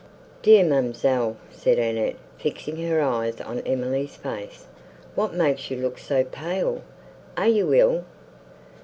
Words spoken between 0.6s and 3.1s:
ma'amselle!" said Annette, fixing her